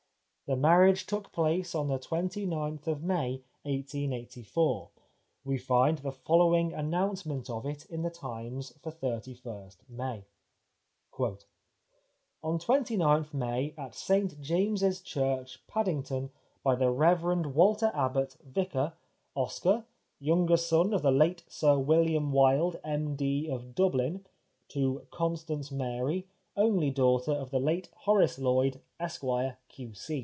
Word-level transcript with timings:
The 0.47 0.57
marriage 0.57 1.05
took 1.05 1.31
place 1.31 1.73
on 1.73 1.87
the 1.87 1.97
29th 1.97 2.85
of 2.85 3.01
May 3.03 3.41
1884; 3.63 4.89
we 5.45 5.57
find 5.57 5.99
the 5.99 6.11
following 6.11 6.73
announcement 6.73 7.49
of 7.49 7.65
it 7.65 7.85
in 7.85 8.01
The 8.01 8.09
Times 8.09 8.77
for 8.83 8.91
31st 8.91 9.77
May:" 9.87 10.25
On 12.43 12.59
29th 12.59 13.33
May, 13.33 13.73
at 13.77 13.95
St 13.95 14.41
James's 14.41 14.99
Church, 14.99 15.65
Paddington, 15.67 16.31
by 16.63 16.75
the 16.75 16.89
Rev. 16.91 17.55
Walter 17.55 17.89
Abbott, 17.93 18.35
Vicatr, 18.45 18.91
Oscar, 19.37 19.85
younger 20.19 20.57
son 20.57 20.93
of 20.93 21.01
the 21.01 21.11
late 21.13 21.45
Sir 21.47 21.79
Wilham 21.79 22.33
Wilde, 22.33 22.77
M.D., 22.83 23.49
of 23.49 23.73
Dublin, 23.73 24.25
to 24.67 25.07
Constance 25.11 25.71
Mary, 25.71 26.27
only 26.57 26.89
daughter 26.91 27.31
of 27.31 27.51
the 27.51 27.59
late 27.61 27.87
Horace 27.99 28.37
Lloyd, 28.37 28.81
Esq. 28.99 29.23
Q.C." 29.69 30.19